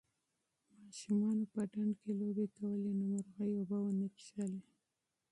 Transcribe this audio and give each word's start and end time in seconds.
ماشومانو 0.79 1.43
په 1.53 1.61
ډنډ 1.71 1.93
کې 2.01 2.11
لوبې 2.19 2.45
کولې 2.57 2.91
نو 2.99 3.05
مرغۍ 3.11 3.51
اوبه 3.57 3.77
ونه 3.81 4.07
څښلې. 4.17 4.61